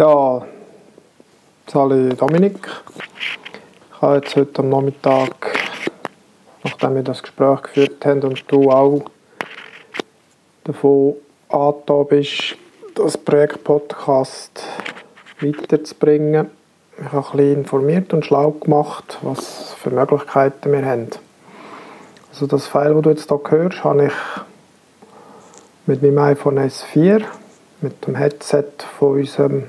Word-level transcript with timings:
Ja, 0.00 0.40
Sali 1.66 2.16
Dominik. 2.16 2.66
Ich 2.96 4.00
habe 4.00 4.16
jetzt 4.16 4.34
heute 4.34 4.62
am 4.62 4.70
Nachmittag, 4.70 5.58
nachdem 6.64 6.94
wir 6.94 7.02
das 7.02 7.22
Gespräch 7.22 7.60
geführt 7.60 8.06
haben 8.06 8.22
und 8.22 8.50
du 8.50 8.70
auch 8.70 9.02
davon 10.64 11.16
angetan 11.50 12.06
bist, 12.08 12.56
das 12.94 13.18
Projekt 13.18 13.62
Podcast 13.62 14.64
weiterzubringen, 15.38 16.50
ich 16.96 17.12
habe 17.12 17.16
ein 17.18 17.36
bisschen 17.36 17.56
informiert 17.56 18.14
und 18.14 18.24
schlau 18.24 18.52
gemacht, 18.52 19.18
was 19.20 19.74
für 19.74 19.90
Möglichkeiten 19.90 20.72
wir 20.72 20.86
haben. 20.86 21.10
Also 22.30 22.46
das 22.46 22.66
File, 22.66 22.94
das 22.94 23.02
du 23.02 23.10
jetzt 23.10 23.28
hier 23.28 23.50
hörst, 23.50 23.84
habe 23.84 24.06
ich 24.06 24.12
mit 25.84 26.00
meinem 26.00 26.20
iPhone 26.20 26.58
S4, 26.58 27.22
mit 27.82 28.06
dem 28.06 28.14
Headset 28.14 28.64
von 28.98 29.18
unserem 29.18 29.64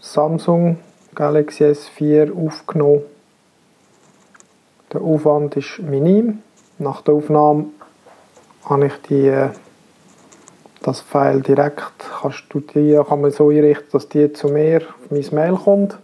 Samsung 0.00 0.78
Galaxy 1.14 1.64
S4 1.64 2.32
aufgenommen. 2.32 3.02
Der 4.92 5.00
Aufwand 5.00 5.56
ist 5.56 5.80
minim. 5.80 6.42
Nach 6.78 7.02
der 7.02 7.14
Aufnahme 7.14 7.66
habe 8.64 8.86
ich 8.86 8.94
die, 9.08 9.48
das 10.82 11.00
File 11.00 11.42
direkt 11.42 11.82
die, 12.74 13.00
kann 13.08 13.20
man 13.20 13.32
so 13.32 13.48
einrichten, 13.48 13.88
dass 13.90 14.08
die 14.08 14.32
zu 14.32 14.48
mir 14.48 14.82
auf 14.82 15.10
mein 15.10 15.26
Mail 15.32 15.56
kommt. 15.56 15.98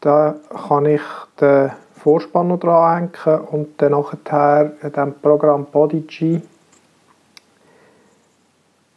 Da 0.00 0.36
kann 0.68 0.86
ich 0.86 1.02
den 1.40 1.72
Vorspann 1.96 2.48
noch 2.48 2.60
dran 2.60 3.10
hängen 3.24 3.40
und 3.46 3.82
dann 3.82 3.92
nachher 3.92 4.72
in 4.82 4.92
diesem 4.92 5.14
Programm 5.20 5.66
Podigy 5.66 6.40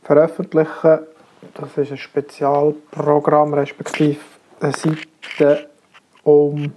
veröffentlichen. 0.04 1.00
Das 1.54 1.78
ist 1.78 1.92
ein 1.92 1.98
Spezialprogramm, 1.98 3.54
respektive 3.54 4.20
eine 4.60 4.74
Seite, 4.74 5.70
um 6.24 6.74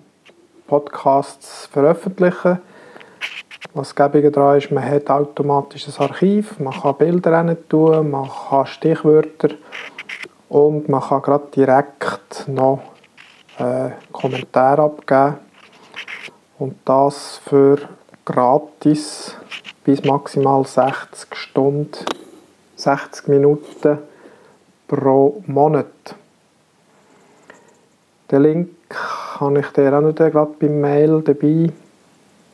Podcasts 0.66 1.62
zu 1.62 1.70
veröffentlichen. 1.70 2.58
Was 3.74 3.94
gäbige 3.94 4.30
daran 4.30 4.58
ist, 4.58 4.70
man 4.70 4.84
hat 4.84 5.10
automatisch 5.10 5.86
ein 5.86 6.08
Archiv, 6.08 6.58
man 6.58 6.72
kann 6.72 6.96
Bilder 6.96 7.32
rein 7.32 7.56
tun, 7.68 8.10
man 8.10 8.28
kann 8.28 8.66
Stichwörter 8.66 9.50
und 10.48 10.88
man 10.88 11.00
kann 11.00 11.22
gerade 11.22 11.46
direkt 11.54 12.48
noch 12.48 12.80
äh, 13.58 13.90
Kommentare 14.12 14.82
abgeben 14.82 15.36
und 16.58 16.76
das 16.84 17.40
für 17.44 17.78
gratis 18.24 19.36
bis 19.84 20.02
maximal 20.04 20.64
60 20.64 21.34
Stunden, 21.34 22.04
60 22.76 23.28
Minuten 23.28 23.98
pro 24.86 25.42
Monat. 25.46 26.14
Den 28.30 28.42
Link 28.42 28.70
habe 29.38 29.60
ich 29.60 29.68
dir 29.68 29.92
auch 29.92 30.00
noch 30.00 30.14
gerade 30.14 30.54
beim 30.58 30.80
Mail 30.80 31.22
dabei. 31.22 31.72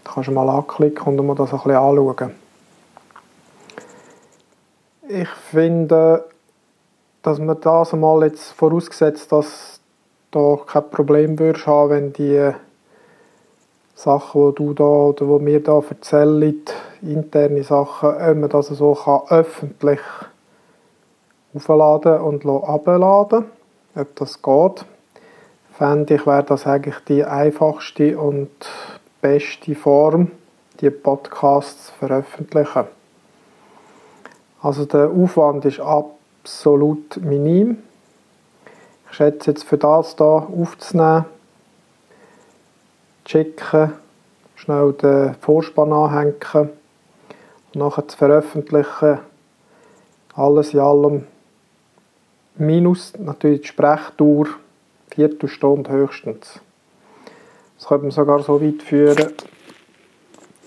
Da 0.04 0.12
kannst 0.12 0.28
du 0.28 0.32
mal 0.32 0.48
anklicken 0.48 1.18
und 1.18 1.26
mal 1.26 1.34
das 1.34 1.52
ein 1.52 1.58
bisschen 1.58 1.76
anschauen. 1.76 2.34
Ich 5.08 5.28
finde, 5.28 6.24
dass 7.22 7.38
man 7.38 7.60
das 7.60 7.92
mal 7.92 8.24
jetzt 8.24 8.52
vorausgesetzt, 8.52 9.30
dass 9.30 9.80
du 10.30 10.56
kein 10.56 10.90
Problem 10.90 11.38
würdest 11.38 11.66
haben, 11.66 11.90
wenn 11.90 12.12
die 12.12 12.52
Sachen, 13.94 14.54
die 14.54 14.54
du 14.56 14.74
da 14.74 14.84
oder 14.84 15.38
die 15.38 15.44
mir 15.44 15.62
da 15.62 15.80
erzählen, 15.88 16.56
interne 17.02 17.62
Sachen, 17.62 18.08
ob 18.08 18.36
man 18.36 18.50
das 18.50 18.68
so 18.68 18.94
kann 18.94 19.20
öffentlich 19.28 20.00
aufladen 21.54 22.20
und 22.20 22.46
abladen 22.46 23.44
ob 23.94 24.16
das 24.16 24.40
geht. 24.42 24.84
Fände 25.72 26.14
ich, 26.14 26.26
wäre 26.26 26.44
das 26.44 26.66
eigentlich 26.66 26.98
die 27.08 27.24
einfachste 27.24 28.18
und 28.18 28.50
beste 29.20 29.74
Form, 29.74 30.30
die 30.80 30.90
Podcasts 30.90 31.86
zu 31.86 31.92
veröffentlichen. 31.94 32.84
Also 34.60 34.84
der 34.84 35.10
Aufwand 35.10 35.64
ist 35.64 35.80
absolut 35.80 37.16
minim. 37.18 37.82
Ich 39.10 39.16
schätze 39.16 39.50
jetzt 39.50 39.64
für 39.64 39.78
das 39.78 40.16
hier 40.16 40.26
aufzunehmen, 40.26 41.24
schicken, 43.26 43.92
schnell 44.56 44.92
den 44.92 45.34
Vorspann 45.40 45.92
anhängen 45.92 46.34
und 46.52 46.70
nachher 47.74 48.08
zu 48.08 48.16
veröffentlichen, 48.16 49.18
alles 50.34 50.72
in 50.72 50.80
allem 50.80 51.26
minus 52.56 53.12
natürlich 53.18 53.62
die 53.62 53.68
Sprechdauer, 53.68 54.46
Viertelstunde 55.08 55.90
höchstens. 55.90 56.60
Das 57.78 57.88
könnte 57.88 58.04
man 58.04 58.10
sogar 58.12 58.42
so 58.42 58.62
weit 58.62 58.82
führen, 58.82 59.32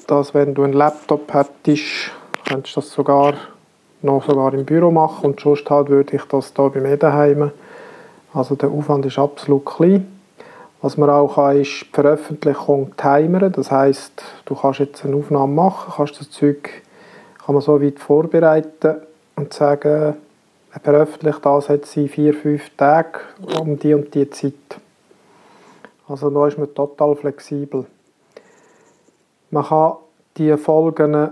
dass 0.08 0.34
wenn 0.34 0.54
du 0.54 0.64
einen 0.64 0.74
Laptop 0.74 1.34
hättest, 1.34 2.12
könntest 2.48 2.76
du 2.76 2.82
das 2.82 2.92
sogar 2.92 3.36
noch 4.02 4.24
sogar 4.24 4.54
im 4.54 4.66
Büro 4.66 4.92
machen 4.92 5.26
und 5.26 5.40
sonst 5.40 5.70
halt 5.70 5.90
würde 5.90 6.16
ich 6.16 6.24
das 6.24 6.54
hier 6.56 6.70
bei 6.70 6.80
mir 6.80 6.98
daheim. 6.98 7.52
Also 8.34 8.56
der 8.56 8.70
Aufwand 8.70 9.06
ist 9.06 9.18
absolut 9.18 9.66
klein. 9.66 10.12
Was 10.82 10.98
man 10.98 11.10
auch 11.10 11.36
kann, 11.36 11.60
ist 11.60 11.82
die 11.82 11.94
Veröffentlichung 11.94 12.96
timern. 12.98 13.52
Das 13.52 13.72
heißt, 13.72 14.24
du 14.46 14.56
kannst 14.56 14.80
jetzt 14.80 15.06
eine 15.06 15.16
Aufnahme 15.16 15.54
machen, 15.54 15.94
kannst 15.96 16.20
das 16.20 16.30
Zeug 16.30 16.70
kann 17.44 17.54
man 17.54 17.62
so 17.62 17.82
weit 17.82 18.00
vorbereiten 18.00 18.96
und 19.36 19.54
sagen, 19.54 20.16
veröffentlicht 20.82 21.46
das 21.46 21.68
jetzt 21.68 21.96
in 21.98 22.10
vier, 22.10 22.34
fünf 22.34 22.70
Tagen 22.76 23.20
um 23.60 23.80
die 23.80 23.94
und 23.94 24.14
die 24.14 24.30
Zeit. 24.30 24.54
Also 26.08 26.30
da 26.30 26.48
ist 26.48 26.58
man 26.58 26.74
total 26.74 27.16
flexibel. 27.16 27.86
Man 29.50 29.64
kann 29.64 29.94
die 30.38 30.56
Folgen, 30.58 31.32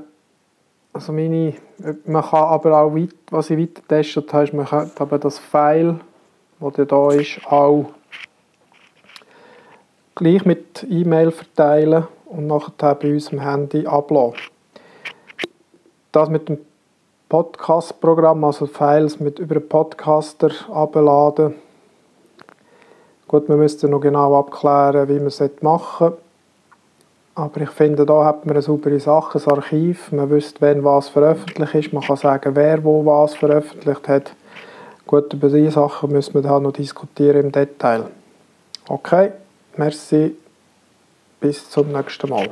also 0.93 1.11
meine, 1.11 1.53
man 2.05 2.23
kann 2.23 2.43
aber 2.43 2.79
auch, 2.79 2.95
weit, 2.95 3.15
was 3.29 3.49
ich 3.49 3.59
weiter 3.59 3.81
getestet 3.81 4.33
habe, 4.33 4.43
ist, 4.45 4.53
man 4.53 4.65
kann 4.65 4.91
aber 4.97 5.19
das 5.19 5.39
File, 5.39 5.99
das 6.59 6.87
da 6.87 7.11
ist, 7.11 7.41
auch 7.45 7.93
gleich 10.15 10.45
mit 10.45 10.85
E-Mail 10.89 11.31
verteilen 11.31 12.07
und 12.25 12.47
nachher 12.47 12.95
bei 12.95 13.11
unserem 13.11 13.39
Handy 13.39 13.85
abladen. 13.85 14.39
Das 16.11 16.29
mit 16.29 16.47
dem 16.47 16.59
Podcast-Programm, 17.29 18.43
also 18.43 18.65
Files 18.65 19.19
mit 19.19 19.39
über 19.39 19.59
Podcaster 19.59 20.51
abladen. 20.71 21.55
Gut, 23.27 23.49
wir 23.49 23.55
müssten 23.55 23.89
noch 23.89 24.01
genau 24.01 24.37
abklären, 24.37 25.09
wie 25.09 25.17
man 25.17 25.27
es 25.27 25.41
machen 25.61 25.97
sollte. 25.99 26.17
Aber 27.35 27.61
ich 27.61 27.69
finde, 27.71 28.05
da 28.05 28.25
hat 28.25 28.45
man 28.45 28.55
eine 28.55 28.61
saubere 28.61 28.99
Sache, 28.99 29.39
ein 29.39 29.51
Archiv. 29.55 30.11
Man 30.11 30.29
wüsste, 30.29 30.61
wenn 30.61 30.83
was 30.83 31.09
veröffentlicht 31.09 31.73
ist. 31.73 31.93
Man 31.93 32.03
kann 32.03 32.17
sagen, 32.17 32.55
wer 32.55 32.83
wo 32.83 33.03
was 33.05 33.33
veröffentlicht 33.33 34.07
hat. 34.07 34.35
Gut, 35.07 35.33
über 35.33 35.49
diese 35.49 35.71
Sachen 35.71 36.11
müssen 36.11 36.35
wir 36.35 36.41
dann 36.43 36.63
noch 36.63 36.73
diskutieren 36.73 37.45
im 37.45 37.51
Detail. 37.51 38.05
Okay, 38.87 39.31
merci. 39.75 40.35
Bis 41.39 41.69
zum 41.69 41.91
nächsten 41.91 42.29
Mal. 42.29 42.49